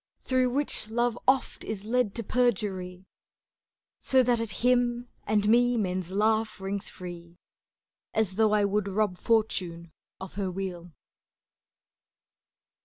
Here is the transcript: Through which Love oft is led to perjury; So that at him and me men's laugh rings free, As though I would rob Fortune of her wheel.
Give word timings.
Through 0.21 0.49
which 0.49 0.89
Love 0.89 1.15
oft 1.27 1.63
is 1.63 1.85
led 1.85 2.15
to 2.15 2.23
perjury; 2.23 3.05
So 3.99 4.23
that 4.23 4.39
at 4.39 4.49
him 4.65 5.09
and 5.27 5.47
me 5.47 5.77
men's 5.77 6.09
laugh 6.09 6.59
rings 6.59 6.89
free, 6.89 7.37
As 8.11 8.33
though 8.35 8.51
I 8.51 8.65
would 8.65 8.87
rob 8.87 9.15
Fortune 9.19 9.91
of 10.19 10.33
her 10.33 10.49
wheel. 10.49 10.91